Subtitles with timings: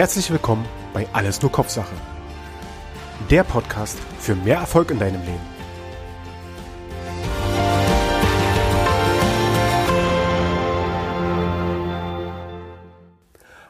[0.00, 0.64] Herzlich willkommen
[0.94, 1.94] bei Alles nur Kopfsache.
[3.28, 5.38] Der Podcast für mehr Erfolg in deinem Leben.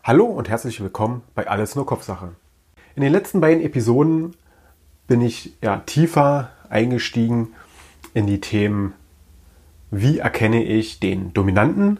[0.05, 2.37] Hallo und herzlich willkommen bei Alles nur Kopfsache.
[2.95, 4.37] In den letzten beiden Episoden
[5.09, 7.55] bin ich ja tiefer eingestiegen
[8.15, 8.93] in die Themen,
[9.91, 11.99] wie erkenne ich den dominanten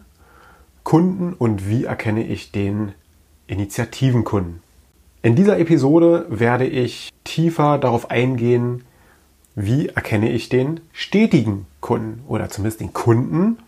[0.85, 2.95] Kunden und wie erkenne ich den
[3.51, 4.63] Initiativenkunden.
[5.23, 8.85] In dieser Episode werde ich tiefer darauf eingehen,
[9.55, 13.59] wie erkenne ich den stetigen Kunden oder zumindest den Kunden,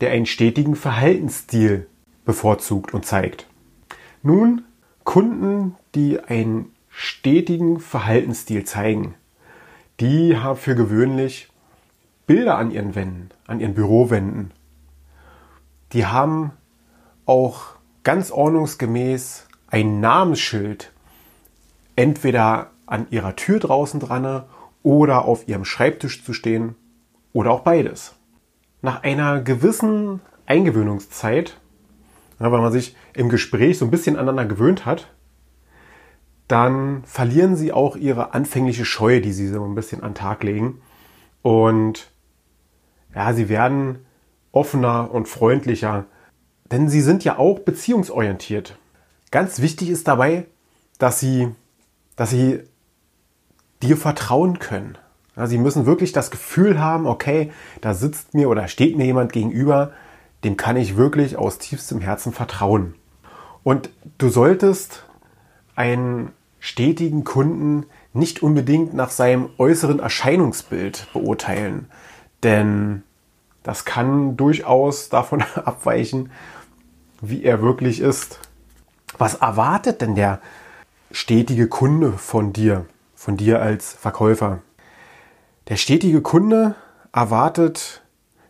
[0.00, 1.86] der einen stetigen Verhaltensstil
[2.24, 3.46] bevorzugt und zeigt.
[4.22, 4.62] Nun,
[5.02, 9.14] Kunden, die einen stetigen Verhaltensstil zeigen,
[10.00, 11.48] die haben für gewöhnlich
[12.26, 14.52] Bilder an ihren Wänden, an ihren Bürowänden.
[15.92, 16.52] Die haben
[17.26, 17.74] auch
[18.04, 20.92] ganz ordnungsgemäß ein Namensschild
[21.96, 24.44] entweder an ihrer Tür draußen dran
[24.82, 26.76] oder auf ihrem Schreibtisch zu stehen
[27.32, 28.14] oder auch beides.
[28.82, 31.58] Nach einer gewissen Eingewöhnungszeit,
[32.38, 35.08] weil man sich im Gespräch so ein bisschen aneinander gewöhnt hat,
[36.46, 40.42] dann verlieren sie auch ihre anfängliche Scheu, die sie so ein bisschen an den Tag
[40.42, 40.82] legen.
[41.40, 42.12] Und
[43.14, 44.04] ja, sie werden
[44.52, 46.04] offener und freundlicher,
[46.70, 48.76] denn sie sind ja auch beziehungsorientiert.
[49.30, 50.46] Ganz wichtig ist dabei,
[50.98, 51.48] dass sie,
[52.16, 52.60] dass sie
[53.82, 54.96] dir vertrauen können.
[55.36, 59.32] Ja, sie müssen wirklich das Gefühl haben, okay, da sitzt mir oder steht mir jemand
[59.32, 59.92] gegenüber,
[60.44, 62.94] dem kann ich wirklich aus tiefstem Herzen vertrauen.
[63.64, 65.04] Und du solltest
[65.74, 71.90] einen stetigen Kunden nicht unbedingt nach seinem äußeren Erscheinungsbild beurteilen,
[72.42, 73.02] denn
[73.62, 76.30] das kann durchaus davon abweichen,
[77.28, 78.38] wie er wirklich ist.
[79.18, 80.40] Was erwartet denn der
[81.10, 84.60] stetige Kunde von dir, von dir als Verkäufer?
[85.68, 86.74] Der stetige Kunde
[87.12, 88.02] erwartet,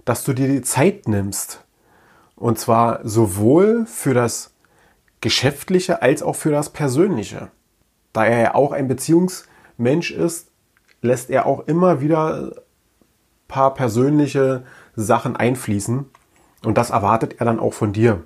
[0.05, 1.65] dass du dir die Zeit nimmst.
[2.37, 4.53] Und zwar sowohl für das
[5.21, 7.51] Geschäftliche als auch für das Persönliche.
[8.13, 10.49] Da er ja auch ein Beziehungsmensch ist,
[11.03, 12.53] lässt er auch immer wieder
[13.49, 14.65] paar persönliche
[14.97, 16.07] Sachen einfließen.
[16.65, 18.23] Und das erwartet er dann auch von dir.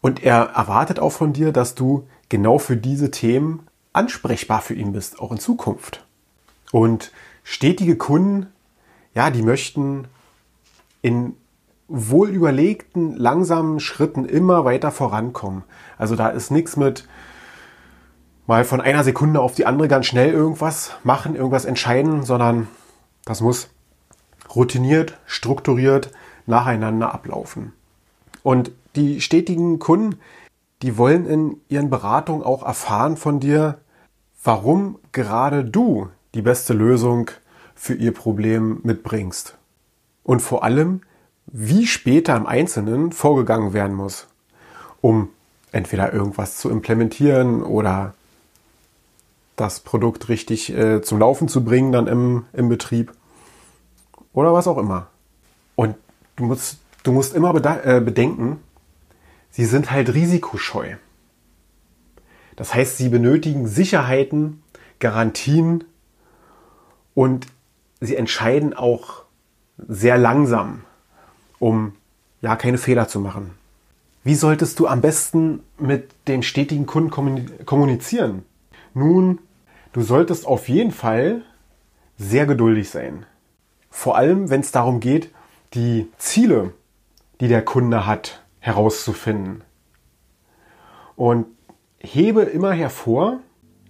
[0.00, 4.92] Und er erwartet auch von dir, dass du genau für diese Themen ansprechbar für ihn
[4.92, 6.04] bist, auch in Zukunft.
[6.70, 8.46] Und stetige Kunden,
[9.14, 10.06] ja, die möchten
[11.02, 11.34] in
[11.88, 15.64] wohl überlegten, langsamen Schritten immer weiter vorankommen.
[15.96, 17.08] Also da ist nichts mit
[18.46, 22.68] mal von einer Sekunde auf die andere ganz schnell irgendwas machen, irgendwas entscheiden, sondern
[23.24, 23.68] das muss
[24.54, 26.10] routiniert, strukturiert
[26.46, 27.72] nacheinander ablaufen.
[28.42, 30.18] Und die stetigen Kunden,
[30.82, 33.78] die wollen in ihren Beratungen auch erfahren von dir,
[34.42, 37.30] warum gerade du die beste Lösung
[37.74, 39.56] für ihr Problem mitbringst.
[40.22, 41.02] Und vor allem,
[41.46, 44.26] wie später im Einzelnen vorgegangen werden muss,
[45.00, 45.30] um
[45.72, 48.14] entweder irgendwas zu implementieren oder
[49.56, 53.12] das Produkt richtig äh, zum Laufen zu bringen dann im, im Betrieb
[54.32, 55.08] oder was auch immer.
[55.74, 55.96] Und
[56.36, 57.54] du musst, du musst immer
[57.84, 58.60] äh, bedenken,
[59.58, 60.94] sie sind halt risikoscheu.
[62.54, 64.62] Das heißt, sie benötigen Sicherheiten,
[65.00, 65.82] Garantien
[67.14, 67.48] und
[68.00, 69.24] sie entscheiden auch
[69.76, 70.84] sehr langsam,
[71.58, 71.96] um
[72.40, 73.50] ja keine Fehler zu machen.
[74.22, 77.10] Wie solltest du am besten mit den stetigen Kunden
[77.66, 78.44] kommunizieren?
[78.94, 79.40] Nun,
[79.92, 81.42] du solltest auf jeden Fall
[82.16, 83.26] sehr geduldig sein.
[83.90, 85.32] Vor allem, wenn es darum geht,
[85.74, 86.74] die Ziele,
[87.40, 89.62] die der Kunde hat, herauszufinden.
[91.16, 91.46] Und
[91.98, 93.40] hebe immer hervor,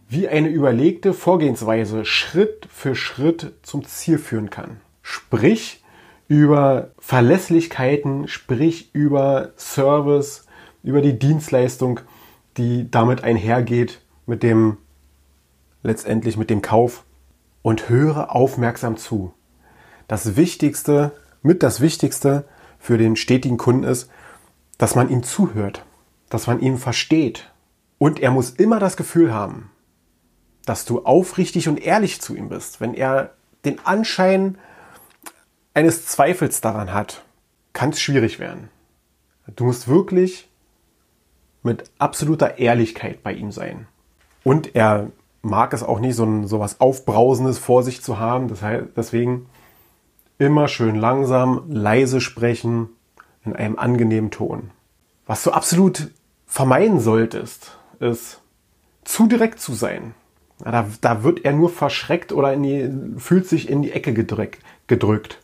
[0.08, 4.80] wie eine überlegte Vorgehensweise Schritt für Schritt zum Ziel führen kann.
[5.02, 5.84] Sprich
[6.26, 10.46] über Verlässlichkeiten, sprich über Service,
[10.82, 12.00] über die Dienstleistung,
[12.56, 14.78] die damit einhergeht mit dem
[15.82, 17.04] letztendlich mit dem Kauf
[17.62, 19.32] und höre aufmerksam zu.
[20.06, 21.12] Das Wichtigste,
[21.42, 22.44] mit das Wichtigste
[22.78, 24.10] für den stetigen Kunden ist,
[24.78, 25.84] dass man ihm zuhört,
[26.30, 27.50] dass man ihn versteht.
[27.98, 29.70] Und er muss immer das Gefühl haben,
[30.64, 32.80] dass du aufrichtig und ehrlich zu ihm bist.
[32.80, 33.34] Wenn er
[33.64, 34.56] den Anschein
[35.74, 37.24] eines Zweifels daran hat,
[37.72, 38.70] kann es schwierig werden.
[39.56, 40.48] Du musst wirklich
[41.62, 43.88] mit absoluter Ehrlichkeit bei ihm sein.
[44.44, 45.10] Und er
[45.42, 48.48] mag es auch nicht, so, ein, so was Aufbrausendes vor sich zu haben.
[48.48, 49.46] Das heißt, deswegen
[50.38, 52.90] immer schön langsam, leise sprechen,
[53.50, 54.70] in einem angenehmen Ton.
[55.26, 56.10] Was du absolut
[56.46, 58.40] vermeiden solltest, ist,
[59.04, 60.14] zu direkt zu sein.
[60.58, 65.38] Da, da wird er nur verschreckt oder die, fühlt sich in die Ecke gedrückt, gedrückt.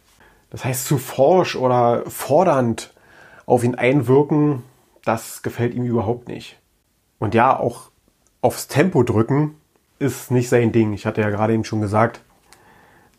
[0.50, 2.92] Das heißt, zu forsch oder fordernd
[3.46, 4.62] auf ihn einwirken,
[5.04, 6.58] das gefällt ihm überhaupt nicht.
[7.18, 7.90] Und ja, auch
[8.40, 9.56] aufs Tempo drücken
[9.98, 10.92] ist nicht sein Ding.
[10.92, 12.20] Ich hatte ja gerade eben schon gesagt,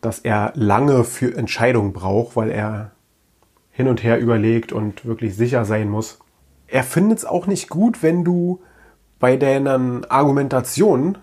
[0.00, 2.92] dass er lange für Entscheidungen braucht, weil er
[3.76, 6.18] hin und her überlegt und wirklich sicher sein muss.
[6.66, 8.62] Er findet es auch nicht gut, wenn du
[9.18, 11.18] bei deinen Argumentationen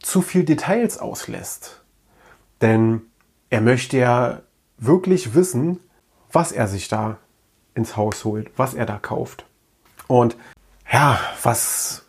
[0.00, 1.84] zu viel Details auslässt.
[2.62, 3.02] Denn
[3.50, 4.40] er möchte ja
[4.78, 5.78] wirklich wissen,
[6.32, 7.18] was er sich da
[7.74, 9.44] ins Haus holt, was er da kauft.
[10.06, 10.38] Und
[10.90, 12.06] ja, was,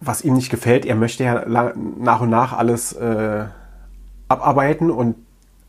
[0.00, 3.46] was ihm nicht gefällt, er möchte ja nach und nach alles äh,
[4.28, 5.16] abarbeiten und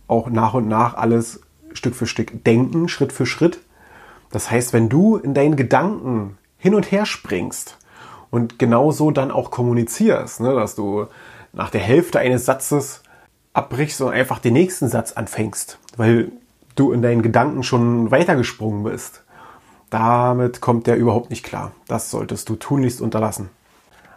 [0.09, 1.39] auch nach und nach alles
[1.77, 3.59] Stück für Stück denken, Schritt für Schritt.
[4.31, 7.77] Das heißt, wenn du in deinen Gedanken hin und her springst
[8.29, 11.07] und genauso dann auch kommunizierst, ne, dass du
[11.53, 13.03] nach der Hälfte eines Satzes
[13.53, 16.31] abbrichst und einfach den nächsten Satz anfängst, weil
[16.75, 19.23] du in deinen Gedanken schon weitergesprungen bist.
[19.89, 21.71] Damit kommt der überhaupt nicht klar.
[21.87, 23.49] Das solltest du tunlichst unterlassen.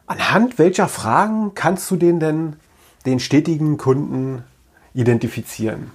[0.07, 2.57] Anhand welcher Fragen kannst du den denn
[3.07, 4.45] den stetigen Kunden
[4.93, 5.93] identifizieren?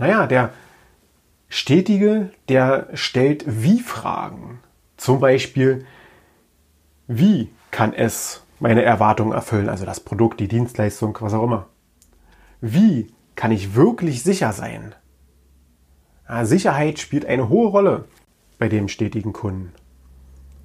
[0.00, 0.54] Naja, der
[1.50, 4.60] Stetige, der stellt Wie-Fragen.
[4.96, 5.84] Zum Beispiel,
[7.06, 11.66] wie kann es meine Erwartungen erfüllen, also das Produkt, die Dienstleistung, was auch immer.
[12.62, 14.94] Wie kann ich wirklich sicher sein?
[16.26, 18.06] Ja, Sicherheit spielt eine hohe Rolle
[18.58, 19.70] bei dem stetigen Kunden.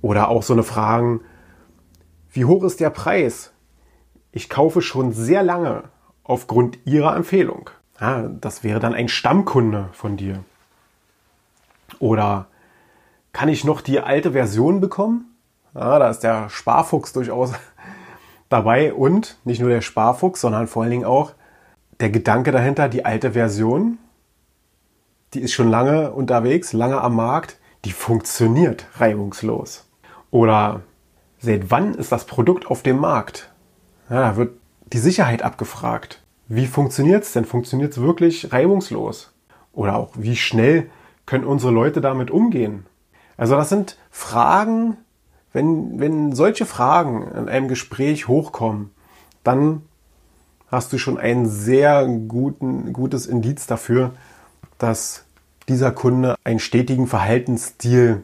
[0.01, 1.19] Oder auch so eine Frage,
[2.31, 3.51] wie hoch ist der Preis?
[4.31, 5.89] Ich kaufe schon sehr lange
[6.23, 7.69] aufgrund Ihrer Empfehlung.
[7.99, 10.43] Ja, das wäre dann ein Stammkunde von dir.
[11.99, 12.47] Oder
[13.31, 15.35] kann ich noch die alte Version bekommen?
[15.73, 17.53] Ja, da ist der Sparfuchs durchaus
[18.49, 21.33] dabei und nicht nur der Sparfuchs, sondern vor allen Dingen auch
[21.99, 23.97] der Gedanke dahinter, die alte Version,
[25.33, 29.87] die ist schon lange unterwegs, lange am Markt, die funktioniert reibungslos.
[30.31, 30.81] Oder
[31.39, 33.51] seit wann ist das Produkt auf dem Markt?
[34.09, 34.57] Ja, da wird
[34.91, 36.21] die Sicherheit abgefragt.
[36.47, 37.45] Wie funktioniert es denn?
[37.45, 39.31] Funktioniert es wirklich reibungslos?
[39.73, 40.89] Oder auch, wie schnell
[41.25, 42.85] können unsere Leute damit umgehen?
[43.37, 44.97] Also das sind Fragen,
[45.53, 48.91] wenn, wenn solche Fragen in einem Gespräch hochkommen,
[49.43, 49.81] dann
[50.67, 54.13] hast du schon ein sehr guten, gutes Indiz dafür,
[54.77, 55.25] dass
[55.67, 58.23] dieser Kunde einen stetigen Verhaltensstil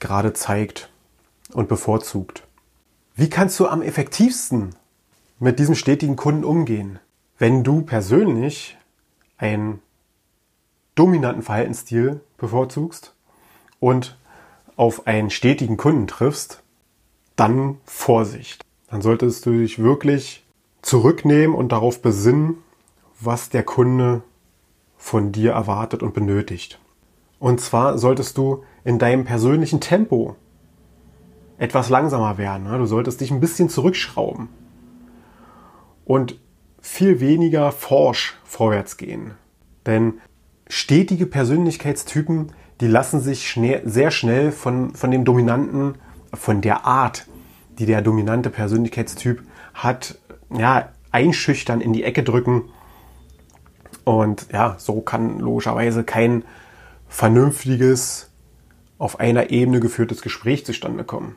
[0.00, 0.90] gerade zeigt
[1.52, 2.42] und bevorzugt.
[3.14, 4.74] Wie kannst du am effektivsten
[5.40, 6.98] mit diesem stetigen Kunden umgehen,
[7.38, 8.76] wenn du persönlich
[9.36, 9.80] einen
[10.94, 13.14] dominanten Verhaltensstil bevorzugst
[13.80, 14.18] und
[14.76, 16.62] auf einen stetigen Kunden triffst,
[17.36, 18.64] dann Vorsicht.
[18.88, 20.44] Dann solltest du dich wirklich
[20.82, 22.58] zurücknehmen und darauf besinnen,
[23.20, 24.22] was der Kunde
[24.96, 26.80] von dir erwartet und benötigt.
[27.38, 30.34] Und zwar solltest du in deinem persönlichen Tempo
[31.58, 32.66] etwas langsamer werden.
[32.66, 34.48] Du solltest dich ein bisschen zurückschrauben
[36.04, 36.40] und
[36.80, 39.32] viel weniger forsch vorwärts gehen.
[39.86, 40.14] Denn
[40.68, 45.94] stetige Persönlichkeitstypen, die lassen sich schnell, sehr schnell von, von dem Dominanten,
[46.34, 47.26] von der Art,
[47.78, 49.42] die der dominante Persönlichkeitstyp
[49.74, 50.18] hat,
[50.50, 52.64] ja, einschüchtern, in die Ecke drücken
[54.08, 56.44] und ja, so kann logischerweise kein
[57.08, 58.30] vernünftiges,
[58.96, 61.36] auf einer Ebene geführtes Gespräch zustande kommen.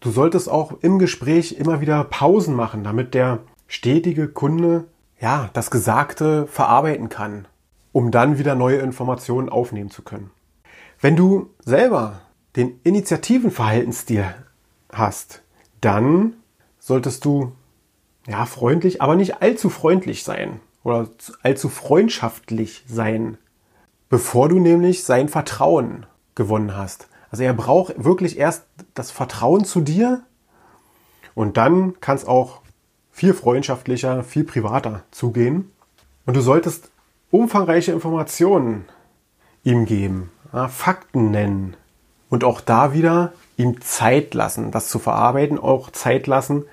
[0.00, 4.84] Du solltest auch im Gespräch immer wieder Pausen machen, damit der stetige Kunde
[5.20, 7.46] ja das Gesagte verarbeiten kann,
[7.92, 10.30] um dann wieder neue Informationen aufnehmen zu können.
[11.00, 12.20] Wenn du selber
[12.56, 14.26] den Initiativenverhaltensstil
[14.92, 15.42] hast,
[15.80, 16.34] dann
[16.78, 17.52] solltest du
[18.26, 21.08] ja freundlich, aber nicht allzu freundlich sein oder
[21.42, 23.38] allzu freundschaftlich sein,
[24.08, 27.08] bevor du nämlich sein Vertrauen gewonnen hast.
[27.30, 30.22] Also er braucht wirklich erst das Vertrauen zu dir
[31.34, 32.62] und dann kann es auch
[33.16, 35.72] viel freundschaftlicher, viel privater zugehen.
[36.26, 36.90] Und du solltest
[37.30, 38.84] umfangreiche Informationen
[39.64, 40.30] ihm geben,
[40.68, 41.78] Fakten nennen
[42.28, 46.66] und auch da wieder ihm Zeit lassen, das zu verarbeiten, auch Zeit lassen,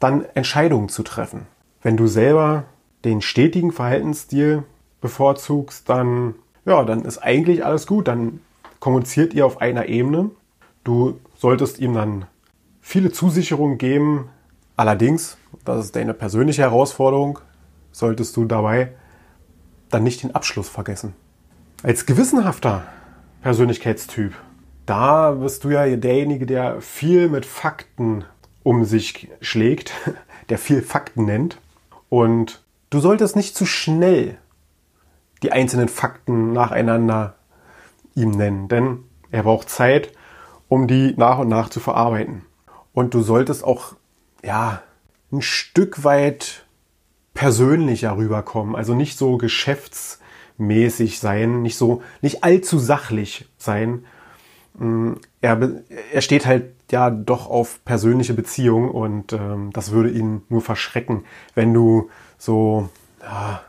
[0.00, 1.46] dann Entscheidungen zu treffen.
[1.82, 2.64] Wenn du selber
[3.04, 4.64] den stetigen Verhaltensstil
[5.00, 8.08] bevorzugst, dann, ja, dann ist eigentlich alles gut.
[8.08, 8.40] Dann
[8.80, 10.30] kommuniziert ihr auf einer Ebene.
[10.82, 12.24] Du solltest ihm dann
[12.80, 14.30] viele Zusicherungen geben.
[14.76, 17.38] Allerdings, das ist deine persönliche Herausforderung,
[17.92, 18.92] solltest du dabei
[19.90, 21.14] dann nicht den Abschluss vergessen.
[21.82, 22.84] Als gewissenhafter
[23.42, 24.34] Persönlichkeitstyp,
[24.86, 28.24] da bist du ja derjenige, der viel mit Fakten
[28.62, 29.92] um sich schlägt,
[30.48, 31.60] der viel Fakten nennt.
[32.08, 34.38] Und du solltest nicht zu schnell
[35.42, 37.34] die einzelnen Fakten nacheinander
[38.14, 40.12] ihm nennen, denn er braucht Zeit,
[40.68, 42.44] um die nach und nach zu verarbeiten.
[42.94, 43.94] Und du solltest auch,
[44.42, 44.82] ja,
[45.32, 46.66] ein Stück weit
[47.34, 54.04] persönlicher rüberkommen, also nicht so geschäftsmäßig sein, nicht so, nicht allzu sachlich sein.
[54.74, 60.42] Mm, er, er steht halt ja doch auf persönliche Beziehungen und ähm, das würde ihn
[60.48, 62.88] nur verschrecken, wenn du so,
[63.22, 63.60] ja,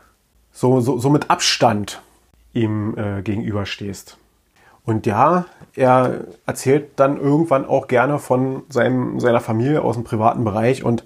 [0.52, 2.02] so, so, so mit Abstand
[2.52, 4.18] ihm äh, gegenüberstehst.
[4.84, 10.44] Und ja, er erzählt dann irgendwann auch gerne von seinem, seiner Familie aus dem privaten
[10.44, 11.04] Bereich und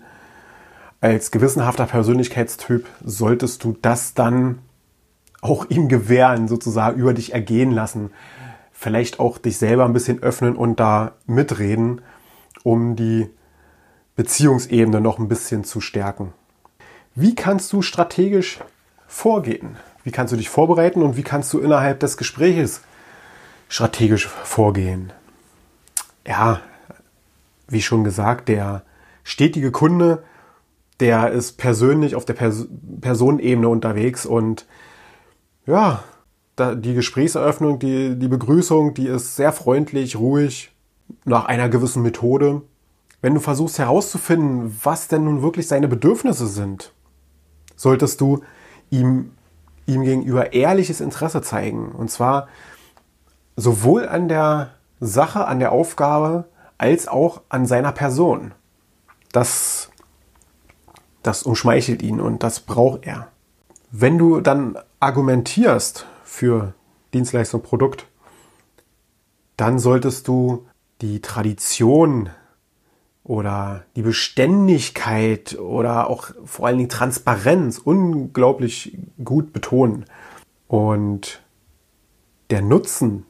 [1.02, 4.60] als gewissenhafter Persönlichkeitstyp solltest du das dann
[5.40, 8.12] auch ihm gewähren, sozusagen über dich ergehen lassen.
[8.72, 12.02] Vielleicht auch dich selber ein bisschen öffnen und da mitreden,
[12.62, 13.28] um die
[14.14, 16.32] Beziehungsebene noch ein bisschen zu stärken.
[17.16, 18.60] Wie kannst du strategisch
[19.08, 19.76] vorgehen?
[20.04, 22.80] Wie kannst du dich vorbereiten und wie kannst du innerhalb des Gespräches
[23.68, 25.12] strategisch vorgehen?
[26.24, 26.60] Ja,
[27.66, 28.82] wie schon gesagt, der
[29.24, 30.22] stetige Kunde
[31.00, 32.66] der ist persönlich auf der Pers
[33.00, 34.66] Personenebene unterwegs und
[35.66, 36.02] ja,
[36.56, 40.72] da, die Gesprächseröffnung, die, die Begrüßung, die ist sehr freundlich, ruhig,
[41.24, 42.62] nach einer gewissen Methode.
[43.20, 46.92] Wenn du versuchst herauszufinden, was denn nun wirklich seine Bedürfnisse sind,
[47.76, 48.42] solltest du
[48.90, 49.32] ihm,
[49.86, 51.92] ihm gegenüber ehrliches Interesse zeigen.
[51.92, 52.48] Und zwar
[53.56, 56.46] sowohl an der Sache, an der Aufgabe,
[56.78, 58.52] als auch an seiner Person.
[59.30, 59.91] Das
[61.22, 63.28] das umschmeichelt ihn und das braucht er.
[63.90, 66.74] Wenn du dann argumentierst für
[67.14, 68.06] Dienstleistung, Produkt,
[69.56, 70.66] dann solltest du
[71.00, 72.30] die Tradition
[73.24, 80.06] oder die Beständigkeit oder auch vor allen Dingen Transparenz unglaublich gut betonen.
[80.68, 81.42] Und
[82.50, 83.26] der Nutzen,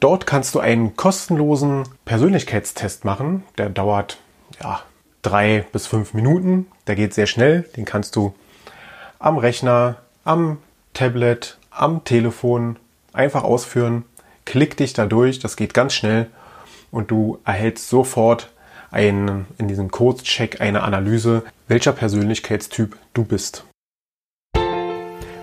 [0.00, 3.44] Dort kannst du einen kostenlosen Persönlichkeitstest machen.
[3.56, 4.18] Der dauert
[4.62, 4.82] ja,
[5.22, 6.66] drei bis fünf Minuten.
[6.86, 7.62] Der geht sehr schnell.
[7.76, 8.34] Den kannst du
[9.18, 10.58] am Rechner, am
[10.92, 12.76] Tablet, am Telefon
[13.14, 14.04] einfach ausführen.
[14.44, 15.38] Klick dich da durch.
[15.38, 16.28] Das geht ganz schnell
[16.90, 18.50] und du erhältst sofort
[18.94, 23.64] ein, in diesem Kurzcheck eine Analyse, welcher Persönlichkeitstyp du bist.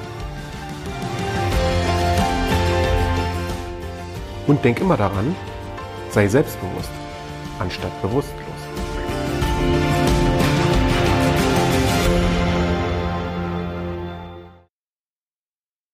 [4.47, 5.35] Und denk immer daran,
[6.09, 6.89] sei selbstbewusst
[7.59, 8.33] anstatt bewusst.